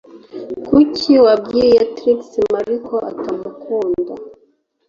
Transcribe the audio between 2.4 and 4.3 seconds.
Mary ko atamukunda